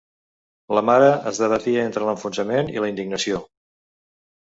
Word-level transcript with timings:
La 0.77 0.81
mare 0.89 1.09
es 1.31 1.41
debatia 1.43 1.83
entre 1.89 2.07
l'enfonsament 2.07 2.73
i 2.77 2.81
la 2.85 2.89
indignació. 2.93 3.43